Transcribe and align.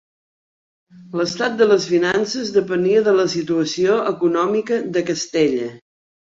L'estat 1.19 1.59
de 1.59 1.67
les 1.73 1.85
finances 1.91 2.51
depenia 2.57 3.05
de 3.11 3.15
la 3.21 3.29
situació 3.37 4.01
econòmica 4.15 4.83
de 4.99 5.09
Castella. 5.15 5.73